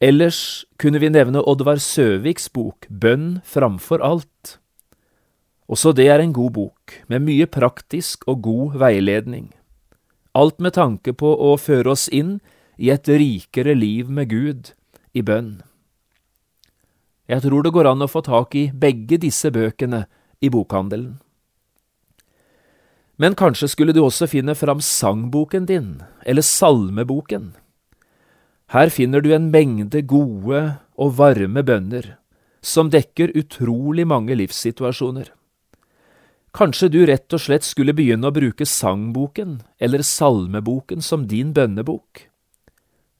Ellers 0.01 0.63
kunne 0.79 1.03
vi 1.03 1.11
nevne 1.11 1.43
Oddvar 1.43 1.83
Søviks 1.83 2.49
bok 2.49 2.87
Bønn 2.89 3.43
framfor 3.43 4.01
alt. 4.03 4.57
Også 5.67 5.93
det 5.95 6.07
er 6.09 6.23
en 6.23 6.33
god 6.33 6.55
bok, 6.55 6.97
med 7.07 7.27
mye 7.27 7.45
praktisk 7.47 8.25
og 8.27 8.41
god 8.47 8.79
veiledning. 8.81 9.51
Alt 10.33 10.59
med 10.63 10.73
tanke 10.79 11.13
på 11.13 11.29
å 11.37 11.53
føre 11.61 11.93
oss 11.93 12.09
inn 12.09 12.39
i 12.83 12.91
et 12.91 13.07
rikere 13.07 13.77
liv 13.77 14.09
med 14.11 14.27
Gud 14.33 14.73
i 15.15 15.23
bønn. 15.23 15.61
Jeg 17.31 17.45
tror 17.45 17.63
det 17.63 17.71
går 17.71 17.87
an 17.87 18.03
å 18.03 18.11
få 18.11 18.19
tak 18.25 18.55
i 18.59 18.67
begge 18.75 19.21
disse 19.23 19.47
bøkene 19.55 20.03
i 20.43 20.49
bokhandelen. 20.51 21.21
Men 23.15 23.37
kanskje 23.39 23.69
skulle 23.71 23.93
du 23.95 24.01
også 24.03 24.27
finne 24.27 24.55
fram 24.57 24.81
sangboken 24.83 25.67
din, 25.69 26.01
eller 26.25 26.43
salmeboken. 26.43 27.53
Her 28.73 28.89
finner 28.91 29.21
du 29.21 29.31
en 29.31 29.51
mengde 29.53 30.01
gode 30.09 30.63
og 30.97 31.15
varme 31.21 31.63
bønner, 31.63 32.17
som 32.59 32.89
dekker 32.91 33.31
utrolig 33.37 34.07
mange 34.09 34.35
livssituasjoner. 34.35 35.29
Kanskje 36.53 36.89
du 36.91 36.99
rett 37.07 37.31
og 37.33 37.41
slett 37.41 37.65
skulle 37.65 37.95
begynne 37.95 38.27
å 38.29 38.35
bruke 38.35 38.65
sangboken 38.67 39.61
eller 39.79 40.03
salmeboken 40.05 41.01
som 41.01 41.25
din 41.29 41.53
bønnebok, 41.53 42.27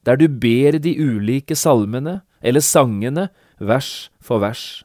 der 0.04 0.20
du 0.20 0.28
ber 0.28 0.80
de 0.84 0.94
ulike 1.00 1.56
salmene 1.56 2.22
eller 2.42 2.64
sangene 2.64 3.30
vers 3.60 4.10
for 4.22 4.44
vers. 4.44 4.84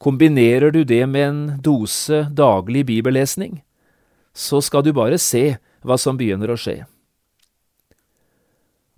Kombinerer 0.00 0.72
du 0.72 0.82
det 0.84 1.04
med 1.08 1.28
en 1.28 1.42
dose 1.62 2.24
daglig 2.32 2.86
bibellesning, 2.86 3.62
så 4.34 4.60
skal 4.64 4.82
du 4.84 4.92
bare 4.92 5.18
se 5.20 5.56
hva 5.84 5.98
som 6.00 6.18
begynner 6.18 6.50
å 6.50 6.58
skje. 6.58 6.82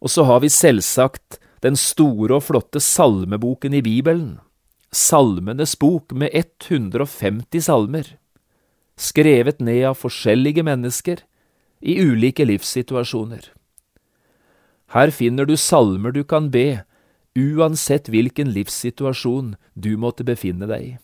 Og 0.01 0.13
så 0.13 0.27
har 0.29 0.41
vi 0.45 0.53
selvsagt 0.53 1.41
den 1.65 1.77
store 1.77 2.39
og 2.39 2.47
flotte 2.49 2.81
salmeboken 2.83 3.75
i 3.75 3.83
Bibelen, 3.83 4.37
Salmenes 4.97 5.75
bok 5.77 6.15
med 6.15 6.31
150 6.33 7.61
salmer 7.67 8.15
skrevet 8.97 9.61
ned 9.61 9.85
av 9.91 9.99
forskjellige 10.01 10.65
mennesker 10.65 11.21
i 11.85 11.99
ulike 12.01 12.47
livssituasjoner. 12.49 13.53
Her 14.95 15.11
finner 15.11 15.47
du 15.47 15.57
salmer 15.57 16.15
du 16.15 16.23
kan 16.25 16.51
be, 16.51 16.85
uansett 17.37 18.09
hvilken 18.09 18.53
livssituasjon 18.55 19.57
du 19.75 19.97
måtte 20.01 20.25
befinne 20.25 20.69
deg 20.71 20.85
i. 20.85 20.95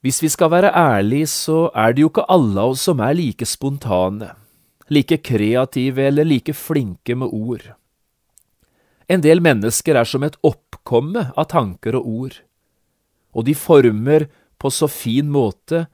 Hvis 0.00 0.22
vi 0.24 0.30
skal 0.32 0.52
være 0.52 0.72
ærlige, 0.72 1.28
så 1.28 1.68
er 1.76 1.92
det 1.92 2.04
jo 2.04 2.08
ikke 2.08 2.28
alle 2.32 2.62
av 2.62 2.72
oss 2.72 2.86
som 2.88 3.02
er 3.04 3.16
like 3.18 3.44
spontane, 3.44 4.30
like 4.88 5.20
kreative 5.26 6.06
eller 6.08 6.24
like 6.24 6.54
flinke 6.56 7.16
med 7.16 7.28
ord. 7.36 7.66
En 9.10 9.20
del 9.20 9.42
mennesker 9.44 9.98
er 9.98 10.08
som 10.08 10.24
et 10.24 10.38
oppkomme 10.46 11.26
av 11.36 11.50
tanker 11.50 11.98
og 11.98 12.06
ord, 12.08 12.36
og 13.36 13.44
de 13.44 13.56
former 13.58 14.28
på 14.60 14.70
så 14.72 14.88
fin 14.88 15.28
måte 15.32 15.84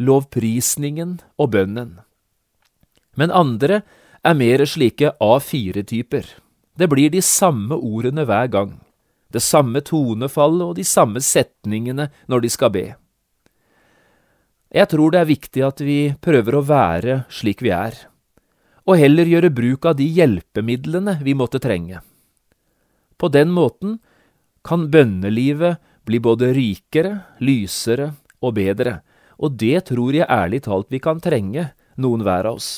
lovprisningen 0.00 1.18
og 1.36 1.52
bønnen. 1.52 1.98
Men 3.20 3.34
andre 3.34 3.82
er 4.22 4.38
mer 4.38 4.62
slike 4.70 5.12
A4-typer. 5.18 6.26
Det 6.78 6.88
blir 6.88 7.10
de 7.10 7.20
samme 7.22 7.74
ordene 7.74 8.24
hver 8.26 8.48
gang, 8.52 8.76
det 9.34 9.42
samme 9.42 9.82
tonefallet 9.82 10.68
og 10.68 10.76
de 10.78 10.84
samme 10.86 11.20
setningene 11.20 12.08
når 12.30 12.44
de 12.44 12.50
skal 12.52 12.72
be. 12.72 12.86
Jeg 14.72 14.88
tror 14.88 15.12
det 15.12 15.20
er 15.20 15.28
viktig 15.28 15.64
at 15.66 15.82
vi 15.84 15.98
prøver 16.22 16.56
å 16.56 16.64
være 16.64 17.18
slik 17.34 17.60
vi 17.66 17.74
er, 17.74 17.96
og 18.86 18.98
heller 18.98 19.28
gjøre 19.28 19.52
bruk 19.52 19.90
av 19.90 19.98
de 19.98 20.06
hjelpemidlene 20.06 21.18
vi 21.22 21.34
måtte 21.36 21.60
trenge. 21.62 22.00
På 23.18 23.28
den 23.28 23.52
måten 23.54 23.98
kan 24.66 24.88
bønnelivet 24.90 25.82
bli 26.06 26.22
både 26.22 26.54
rikere, 26.56 27.18
lysere 27.42 28.12
og 28.40 28.56
bedre, 28.56 29.00
og 29.42 29.58
det 29.58 29.84
tror 29.90 30.14
jeg 30.14 30.30
ærlig 30.30 30.62
talt 30.64 30.88
vi 30.94 31.02
kan 31.02 31.20
trenge, 31.22 31.68
noen 31.98 32.24
hver 32.24 32.48
av 32.48 32.62
oss. 32.62 32.72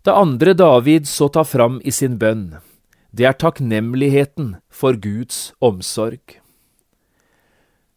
Det 0.00 0.12
andre 0.16 0.54
David 0.56 1.04
så 1.04 1.28
tar 1.28 1.44
fram 1.44 1.80
i 1.84 1.92
sin 1.92 2.14
bønn, 2.16 2.54
det 3.12 3.26
er 3.28 3.34
takknemligheten 3.36 4.54
for 4.72 4.96
Guds 4.96 5.50
omsorg. 5.60 6.38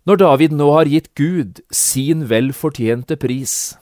Når 0.04 0.20
David 0.20 0.56
nå 0.60 0.68
har 0.76 0.90
gitt 0.92 1.14
Gud 1.16 1.62
sin 1.72 2.26
vel 2.28 2.50
fortjente 2.52 3.16
pris, 3.16 3.78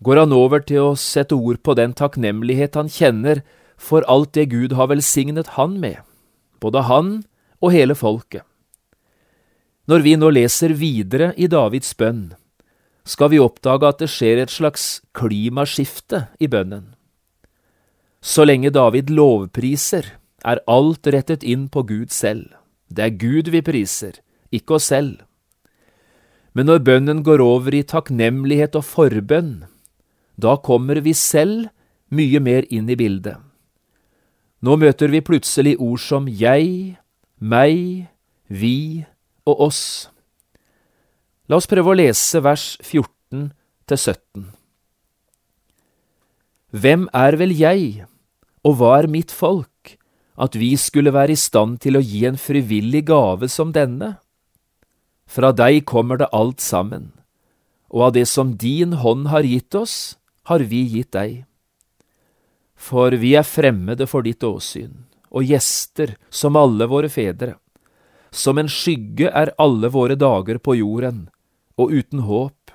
går 0.00 0.22
han 0.22 0.32
over 0.32 0.64
til 0.64 0.86
å 0.86 0.94
sette 0.96 1.36
ord 1.36 1.60
på 1.60 1.74
den 1.76 1.92
takknemlighet 1.92 2.78
han 2.80 2.88
kjenner 2.88 3.42
for 3.76 4.06
alt 4.08 4.32
det 4.32 4.46
Gud 4.54 4.72
har 4.78 4.88
velsignet 4.88 5.52
han 5.58 5.74
med, 5.82 5.98
både 6.64 6.86
han 6.88 7.10
og 7.60 7.74
hele 7.74 7.92
folket. 7.92 8.46
Når 9.84 10.06
vi 10.06 10.14
nå 10.16 10.30
leser 10.32 10.72
videre 10.80 11.34
i 11.36 11.50
Davids 11.50 11.92
bønn, 11.92 12.30
skal 13.04 13.34
vi 13.34 13.42
oppdage 13.42 13.84
at 13.84 14.00
det 14.00 14.08
skjer 14.08 14.40
et 14.40 14.54
slags 14.54 15.02
klimaskifte 15.12 16.24
i 16.40 16.48
bønnen. 16.48 16.94
Så 18.20 18.44
lenge 18.44 18.70
David 18.70 19.08
lovpriser, 19.08 20.04
er 20.44 20.60
alt 20.68 21.08
rettet 21.08 21.44
inn 21.44 21.68
på 21.72 21.82
Gud 21.88 22.12
selv. 22.12 22.52
Det 22.88 23.04
er 23.04 23.16
Gud 23.16 23.48
vi 23.52 23.62
priser, 23.64 24.20
ikke 24.52 24.76
oss 24.76 24.88
selv. 24.92 25.20
Men 26.52 26.66
når 26.66 26.82
bønnen 26.84 27.22
går 27.24 27.40
over 27.40 27.74
i 27.76 27.84
takknemlighet 27.86 28.76
og 28.76 28.84
forbønn, 28.84 29.64
da 30.40 30.56
kommer 30.60 31.00
vi 31.04 31.14
selv 31.16 31.68
mye 32.10 32.40
mer 32.42 32.66
inn 32.68 32.90
i 32.90 32.98
bildet. 32.98 33.38
Nå 34.60 34.76
møter 34.76 35.08
vi 35.08 35.22
plutselig 35.24 35.76
ord 35.80 36.00
som 36.02 36.26
jeg, 36.28 36.96
meg, 37.40 38.08
vi 38.48 39.06
og 39.48 39.68
oss. 39.70 40.10
La 41.48 41.56
oss 41.56 41.70
prøve 41.70 41.94
å 41.94 41.96
lese 41.96 42.42
vers 42.44 42.74
14 42.82 43.52
til 43.88 43.98
17. 43.98 44.50
Hvem 46.70 47.08
er 47.16 47.38
vel 47.40 47.54
jeg, 47.56 48.04
og 48.66 48.76
hva 48.80 48.96
er 49.00 49.08
mitt 49.10 49.32
folk, 49.32 49.96
at 50.40 50.56
vi 50.56 50.72
skulle 50.80 51.12
være 51.12 51.34
i 51.34 51.40
stand 51.40 51.80
til 51.84 51.98
å 51.98 52.04
gi 52.04 52.24
en 52.28 52.38
frivillig 52.40 53.04
gave 53.08 53.48
som 53.52 53.72
denne? 53.76 54.14
Fra 55.30 55.52
deg 55.56 55.84
kommer 55.88 56.20
det 56.20 56.30
alt 56.36 56.60
sammen, 56.64 57.12
og 57.90 58.08
av 58.08 58.16
det 58.16 58.26
som 58.28 58.56
din 58.56 58.96
hånd 59.02 59.28
har 59.30 59.46
gitt 59.46 59.74
oss, 59.78 60.16
har 60.48 60.64
vi 60.66 60.82
gitt 60.88 61.12
deg. 61.14 61.44
For 62.80 63.14
vi 63.20 63.34
er 63.38 63.46
fremmede 63.46 64.08
for 64.08 64.24
ditt 64.26 64.42
åsyn 64.44 65.04
og 65.30 65.46
gjester 65.46 66.16
som 66.30 66.56
alle 66.58 66.88
våre 66.90 67.10
fedre. 67.12 67.54
Som 68.30 68.58
en 68.58 68.70
skygge 68.70 69.30
er 69.30 69.52
alle 69.62 69.90
våre 69.90 70.16
dager 70.18 70.58
på 70.58 70.76
jorden, 70.78 71.28
og 71.78 71.94
uten 71.94 72.24
håp. 72.26 72.74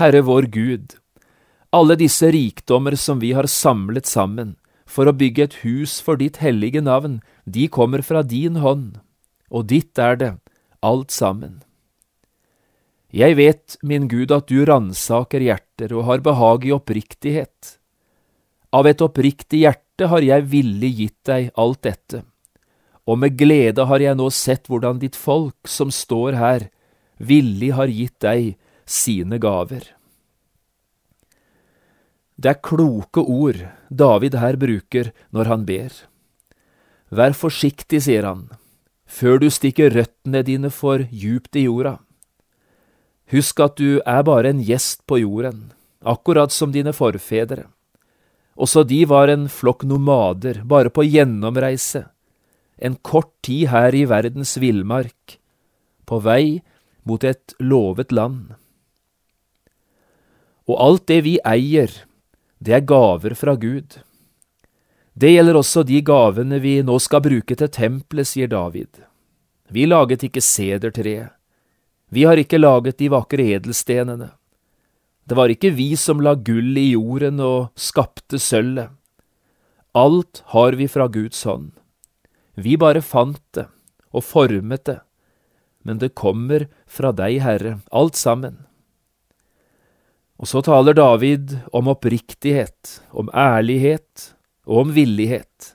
Herre 0.00 0.22
vår 0.24 0.48
Gud, 0.52 0.96
alle 1.70 1.94
disse 1.98 2.30
rikdommer 2.34 2.96
som 2.98 3.20
vi 3.22 3.32
har 3.36 3.46
samlet 3.46 4.06
sammen 4.06 4.56
for 4.90 5.06
å 5.06 5.14
bygge 5.14 5.44
et 5.46 5.58
hus 5.62 6.00
for 6.02 6.18
ditt 6.18 6.40
hellige 6.42 6.82
navn, 6.82 7.20
de 7.46 7.68
kommer 7.70 8.02
fra 8.02 8.24
din 8.26 8.58
hånd, 8.58 8.98
og 9.50 9.68
ditt 9.70 9.98
er 10.02 10.18
det, 10.18 10.32
alt 10.82 11.14
sammen. 11.14 11.60
Jeg 13.14 13.36
vet, 13.38 13.76
min 13.82 14.08
Gud, 14.10 14.34
at 14.34 14.50
du 14.50 14.64
ransaker 14.66 15.42
hjerter 15.42 15.94
og 15.94 16.06
har 16.08 16.24
behag 16.26 16.66
i 16.66 16.74
oppriktighet. 16.74 17.76
Av 18.74 18.86
et 18.86 19.02
oppriktig 19.02 19.64
hjerte 19.64 20.10
har 20.10 20.26
jeg 20.26 20.46
villig 20.50 20.90
gitt 20.98 21.18
deg 21.30 21.50
alt 21.58 21.82
dette, 21.86 22.24
og 23.06 23.22
med 23.22 23.38
glede 23.38 23.86
har 23.86 24.02
jeg 24.02 24.18
nå 24.18 24.26
sett 24.34 24.66
hvordan 24.70 24.98
ditt 25.02 25.18
folk 25.18 25.70
som 25.70 25.90
står 25.94 26.38
her, 26.38 26.68
villig 27.18 27.72
har 27.78 27.90
gitt 27.90 28.18
deg 28.22 28.54
sine 28.86 29.38
gaver. 29.42 29.86
Det 32.40 32.54
er 32.54 32.60
kloke 32.64 33.20
ord 33.20 33.58
David 33.92 34.38
her 34.40 34.56
bruker 34.56 35.10
når 35.34 35.50
han 35.50 35.66
ber. 35.68 35.90
Vær 37.12 37.34
forsiktig, 37.36 38.00
sier 38.06 38.24
han, 38.24 38.46
før 39.04 39.42
du 39.42 39.50
stikker 39.52 39.92
røttene 39.92 40.40
dine 40.46 40.70
for 40.72 41.04
djupt 41.10 41.58
i 41.58 41.66
jorda. 41.66 41.98
Husk 43.34 43.60
at 43.60 43.76
du 43.76 44.00
er 44.08 44.24
bare 44.24 44.54
en 44.54 44.62
gjest 44.64 45.04
på 45.10 45.20
jorden, 45.20 45.68
akkurat 46.00 46.54
som 46.54 46.72
dine 46.72 46.94
forfedre. 46.96 47.66
Også 48.56 48.86
de 48.88 49.04
var 49.10 49.28
en 49.28 49.46
flokk 49.50 49.84
nomader, 49.84 50.62
bare 50.64 50.90
på 50.90 51.04
gjennomreise, 51.04 52.06
en 52.80 52.96
kort 53.04 53.34
tid 53.44 53.68
her 53.68 53.94
i 53.94 54.06
verdens 54.08 54.56
villmark, 54.56 55.36
på 56.08 56.24
vei 56.24 56.60
mot 57.04 57.24
et 57.24 57.52
lovet 57.60 58.14
land. 58.16 58.54
Og 60.70 60.78
alt 60.80 61.10
det 61.10 61.24
vi 61.26 61.36
eier, 61.44 61.90
det 62.60 62.74
er 62.76 62.84
gaver 62.84 63.34
fra 63.34 63.54
Gud. 63.56 63.96
Det 65.16 65.30
gjelder 65.32 65.56
også 65.56 65.82
de 65.88 66.00
gavene 66.04 66.60
vi 66.60 66.74
nå 66.84 66.98
skal 67.00 67.22
bruke 67.24 67.56
til 67.56 67.72
tempelet, 67.72 68.28
sier 68.28 68.50
David. 68.52 69.00
Vi 69.72 69.86
laget 69.88 70.26
ikke 70.26 70.42
sedertreet. 70.44 71.32
Vi 72.10 72.26
har 72.26 72.36
ikke 72.42 72.58
laget 72.58 72.98
de 72.98 73.08
vakre 73.08 73.46
edelstenene. 73.56 74.32
Det 75.24 75.36
var 75.38 75.52
ikke 75.52 75.70
vi 75.72 75.94
som 75.96 76.20
la 76.20 76.34
gull 76.34 76.76
i 76.76 76.90
jorden 76.92 77.40
og 77.40 77.70
skapte 77.78 78.40
sølvet. 78.42 78.90
Alt 79.94 80.42
har 80.52 80.76
vi 80.78 80.88
fra 80.90 81.06
Guds 81.10 81.42
hånd. 81.46 81.70
Vi 82.54 82.76
bare 82.76 83.00
fant 83.02 83.42
det 83.56 83.68
og 84.10 84.26
formet 84.26 84.84
det, 84.86 84.98
men 85.86 85.98
det 86.02 86.16
kommer 86.18 86.66
fra 86.86 87.12
deg, 87.14 87.40
Herre, 87.42 87.78
alt 87.94 88.18
sammen. 88.18 88.66
Og 90.40 90.48
så 90.48 90.62
taler 90.64 90.96
David 90.96 91.58
om 91.76 91.90
oppriktighet, 91.92 93.00
om 93.12 93.28
ærlighet 93.36 94.30
og 94.64 94.86
om 94.86 94.94
villighet. 94.96 95.74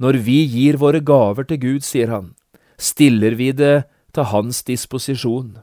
Når 0.00 0.16
vi 0.24 0.38
gir 0.48 0.78
våre 0.80 1.02
gaver 1.04 1.44
til 1.44 1.60
Gud, 1.60 1.84
sier 1.84 2.08
han, 2.08 2.32
stiller 2.80 3.36
vi 3.36 3.50
det 3.52 3.84
til 4.16 4.30
hans 4.32 4.62
disposisjon. 4.64 5.58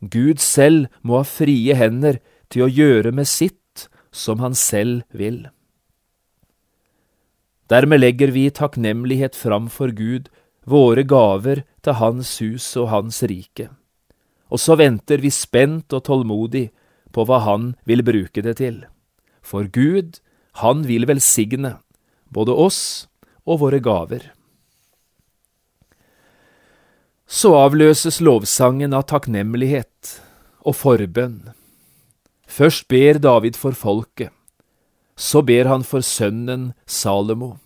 Gud 0.00 0.40
selv 0.40 0.88
må 1.04 1.20
ha 1.20 1.28
frie 1.28 1.76
hender 1.76 2.22
til 2.48 2.64
å 2.64 2.72
gjøre 2.72 3.12
med 3.12 3.28
sitt 3.28 3.88
som 4.16 4.40
han 4.40 4.56
selv 4.56 5.04
vil. 5.12 5.44
Dermed 7.68 8.00
legger 8.00 8.32
vi 8.32 8.48
takknemlighet 8.54 9.36
fram 9.36 9.68
for 9.68 9.92
Gud 9.92 10.30
våre 10.64 11.02
gaver 11.02 11.64
til 11.82 11.98
Hans 11.98 12.38
hus 12.40 12.66
og 12.78 12.88
Hans 12.92 13.20
rike. 13.26 13.68
Og 14.48 14.62
så 14.62 14.76
venter 14.78 15.20
vi 15.20 15.32
spent 15.34 15.92
og 15.92 16.04
tålmodig 16.06 16.68
på 17.16 17.24
hva 17.24 17.40
Han 17.48 17.72
vil 17.88 18.04
bruke 18.04 18.44
det 18.44 18.58
til. 18.60 18.84
For 19.40 19.64
Gud, 19.64 20.20
Han 20.60 20.84
vil 20.84 21.08
velsigne 21.08 21.78
både 22.32 22.52
oss 22.52 22.80
og 23.46 23.60
våre 23.64 23.80
gaver. 23.80 24.32
Så 27.26 27.54
avløses 27.58 28.20
lovsangen 28.22 28.94
av 28.94 29.08
takknemlighet 29.10 30.16
og 30.66 30.76
forbønn. 30.78 31.52
Først 32.46 32.86
ber 32.88 33.18
David 33.18 33.58
for 33.58 33.74
folket, 33.74 34.30
så 35.16 35.42
ber 35.42 35.66
han 35.66 35.82
for 35.84 36.04
sønnen 36.04 36.70
Salomo. 36.86 37.56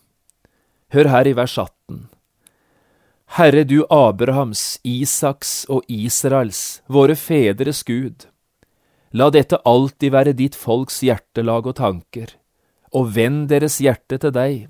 Hør 0.94 1.10
her 1.12 1.28
i 1.28 1.36
vers 1.36 1.58
18. 1.58 2.08
Herre 3.36 3.62
du 3.62 3.84
Abrahams, 3.94 4.80
Isaks 4.82 5.66
og 5.70 5.84
Israels, 5.86 6.80
våre 6.90 7.14
fedres 7.14 7.84
Gud, 7.86 8.26
la 9.12 9.30
dette 9.30 9.58
alltid 9.66 10.12
være 10.14 10.36
ditt 10.38 10.54
folks 10.54 11.00
hjertelag 11.02 11.66
og 11.66 11.78
tanker, 11.80 12.36
og 12.94 13.14
vend 13.16 13.48
deres 13.50 13.80
hjerte 13.82 14.18
til 14.22 14.34
deg 14.34 14.68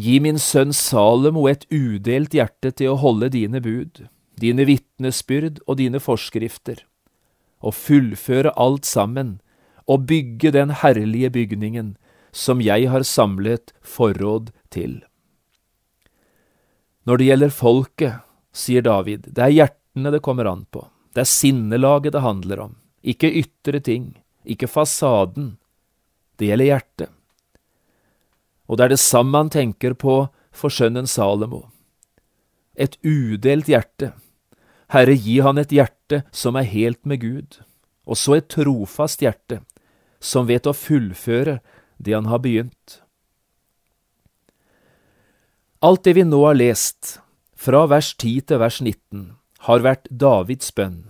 Gi 0.00 0.14
min 0.24 0.38
sønn 0.40 0.70
Salomo 0.72 1.42
et 1.50 1.66
udelt 1.68 2.32
hjerte 2.32 2.70
til 2.72 2.94
å 2.94 3.00
holde 3.02 3.28
dine 3.34 3.60
bud, 3.60 4.06
dine 4.40 4.64
vitnesbyrd 4.64 5.58
og 5.66 5.76
dine 5.76 6.00
forskrifter, 6.00 6.78
og 7.60 7.76
fullføre 7.76 8.54
alt 8.56 8.88
sammen, 8.88 9.42
og 9.84 10.06
bygge 10.08 10.54
den 10.56 10.72
herlige 10.80 11.28
bygningen 11.34 11.92
som 12.32 12.62
jeg 12.64 12.88
har 12.88 13.04
samlet 13.04 13.74
forråd 13.84 14.54
til. 14.72 15.02
Når 17.04 17.20
det 17.20 17.28
gjelder 17.28 17.52
folket, 17.52 18.24
sier 18.56 18.86
David, 18.86 19.28
det 19.28 19.44
er 19.44 19.56
hjertene 19.58 20.14
det 20.16 20.24
kommer 20.24 20.48
an 20.48 20.64
på, 20.72 20.86
det 21.12 21.26
er 21.26 21.28
sinnelaget 21.28 22.16
det 22.16 22.24
handler 22.24 22.64
om, 22.70 22.76
ikke 23.02 23.30
ytre 23.42 23.80
ting, 23.80 24.12
ikke 24.44 24.68
fasaden, 24.68 25.56
det 26.40 26.50
gjelder 26.50 26.70
hjertet 26.72 27.16
og 28.70 28.78
det 28.78 28.86
er 28.86 28.92
det 28.94 29.02
samme 29.02 29.34
han 29.34 29.50
tenker 29.50 29.96
på 29.98 30.28
for 30.54 30.70
sønnen 30.70 31.08
Salomo. 31.10 31.64
Et 32.78 32.94
udelt 33.02 33.66
hjerte. 33.66 34.12
Herre, 34.94 35.16
gi 35.18 35.40
han 35.42 35.58
et 35.58 35.74
hjerte 35.74 36.22
som 36.30 36.58
er 36.58 36.70
helt 36.70 37.02
med 37.02 37.20
Gud, 37.24 37.58
og 38.06 38.18
så 38.18 38.38
et 38.38 38.48
trofast 38.50 39.22
hjerte, 39.26 39.60
som 40.22 40.46
vet 40.46 40.70
å 40.70 40.74
fullføre 40.76 41.58
det 41.98 42.14
han 42.14 42.30
har 42.30 42.42
begynt. 42.46 43.00
Alt 45.82 46.06
det 46.06 46.14
vi 46.14 46.26
nå 46.28 46.44
har 46.46 46.58
lest, 46.58 47.18
fra 47.58 47.86
vers 47.90 48.14
10 48.14 48.50
til 48.52 48.62
vers 48.62 48.78
19, 48.78 49.30
har 49.66 49.82
vært 49.82 50.06
Davids 50.10 50.70
bønn. 50.70 51.09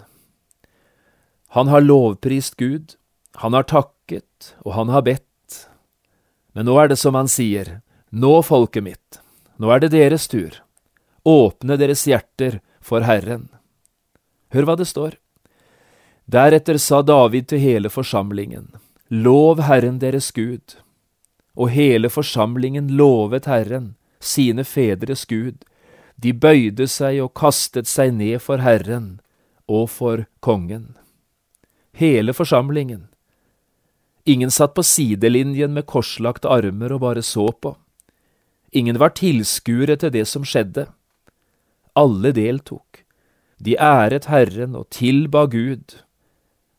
Han 1.57 1.69
har 1.69 1.81
lovprist 1.81 2.57
Gud, 2.57 2.95
han 3.35 3.53
har 3.53 3.67
takket, 3.67 4.55
og 4.63 4.75
han 4.77 4.89
har 4.89 5.03
bedt. 5.03 5.27
Men 6.55 6.69
nå 6.71 6.77
er 6.79 6.93
det 6.93 6.99
som 7.01 7.17
han 7.19 7.31
sier, 7.31 7.81
nå, 8.11 8.37
folket 8.47 8.87
mitt, 8.87 9.19
nå 9.59 9.71
er 9.75 9.83
det 9.83 9.91
deres 9.95 10.29
tur, 10.31 10.61
åpne 11.27 11.79
deres 11.81 12.07
hjerter 12.07 12.61
for 12.79 13.03
Herren. 13.03 13.49
Hør 14.55 14.69
hva 14.69 14.77
det 14.79 14.87
står. 14.91 15.19
Deretter 16.31 16.79
sa 16.79 17.03
David 17.03 17.51
til 17.51 17.63
hele 17.63 17.91
forsamlingen, 17.91 18.71
Lov 19.11 19.59
Herren 19.67 19.99
deres 19.99 20.31
Gud. 20.31 20.77
Og 21.59 21.75
hele 21.75 22.07
forsamlingen 22.15 22.93
lovet 22.95 23.51
Herren, 23.51 23.97
sine 24.23 24.63
fedres 24.63 25.25
Gud. 25.27 25.65
De 26.15 26.31
bøyde 26.31 26.87
seg 26.87 27.19
og 27.25 27.35
kastet 27.35 27.91
seg 27.91 28.15
ned 28.15 28.39
for 28.39 28.63
Herren 28.63 29.17
og 29.67 29.91
for 29.91 30.29
kongen. 30.47 31.00
Hele 31.93 32.33
forsamlingen. 32.33 33.09
Ingen 34.25 34.51
satt 34.51 34.75
på 34.75 34.83
sidelinjen 34.83 35.73
med 35.75 35.89
korslagte 35.91 36.49
armer 36.49 36.93
og 36.95 37.03
bare 37.05 37.23
så 37.23 37.49
på. 37.53 37.75
Ingen 38.73 39.01
var 39.01 39.17
tilskuere 39.19 39.97
til 39.99 40.13
det 40.15 40.27
som 40.31 40.45
skjedde. 40.47 40.87
Alle 41.99 42.31
deltok. 42.33 43.03
De 43.59 43.75
æret 43.77 44.31
Herren 44.31 44.77
og 44.79 44.89
tilba 44.95 45.45
Gud. 45.51 45.99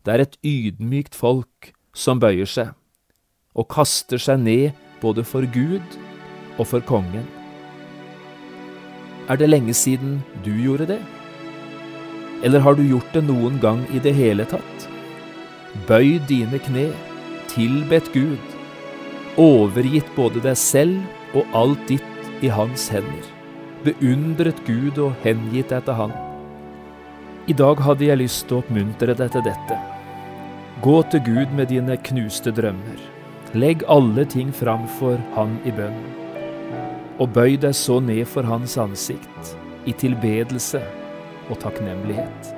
Det 0.06 0.14
er 0.14 0.24
et 0.24 0.38
ydmykt 0.42 1.18
folk 1.18 1.74
som 1.94 2.22
bøyer 2.22 2.48
seg, 2.50 2.72
og 3.54 3.68
kaster 3.70 4.22
seg 4.22 4.40
ned 4.42 4.80
både 5.02 5.26
for 5.28 5.46
Gud 5.54 6.00
og 6.58 6.66
for 6.72 6.82
kongen. 6.88 7.28
Er 9.30 9.38
det 9.38 9.52
lenge 9.52 9.76
siden 9.78 10.22
du 10.46 10.52
gjorde 10.56 10.88
det? 10.96 11.02
Eller 12.44 12.60
har 12.60 12.74
du 12.74 12.82
gjort 12.88 13.14
det 13.14 13.28
noen 13.28 13.60
gang 13.62 13.84
i 13.94 14.00
det 14.02 14.16
hele 14.18 14.48
tatt? 14.50 14.71
Bøy 15.72 16.18
dine 16.28 16.60
kne 16.60 16.90
tilbedt 17.48 18.10
Gud, 18.12 18.56
overgitt 19.40 20.10
både 20.18 20.42
deg 20.44 20.58
selv 20.60 21.38
og 21.38 21.56
alt 21.56 21.86
ditt 21.88 22.44
i 22.44 22.52
Hans 22.52 22.90
hender, 22.92 23.24
beundret 23.86 24.60
Gud 24.68 25.00
og 25.00 25.16
hengitt 25.24 25.72
deg 25.72 25.88
til 25.88 25.96
Han. 25.96 26.14
I 27.48 27.56
dag 27.56 27.80
hadde 27.88 28.10
jeg 28.10 28.20
lyst 28.20 28.50
til 28.50 28.60
å 28.60 28.66
oppmuntre 28.66 29.16
deg 29.16 29.32
til 29.32 29.48
dette. 29.48 29.80
Gå 30.84 31.00
til 31.14 31.24
Gud 31.24 31.56
med 31.56 31.72
dine 31.72 31.96
knuste 32.04 32.52
drømmer. 32.52 33.00
Legg 33.56 33.88
alle 33.88 34.28
ting 34.28 34.52
fram 34.52 34.84
for 35.00 35.20
Han 35.38 35.56
i 35.64 35.72
bønn. 35.76 36.00
Og 37.24 37.32
bøy 37.32 37.56
deg 37.56 37.76
så 37.80 38.02
ned 38.04 38.26
for 38.28 38.44
Hans 38.44 38.76
ansikt, 38.82 39.56
i 39.88 39.96
tilbedelse 39.96 40.84
og 41.48 41.64
takknemlighet. 41.64 42.58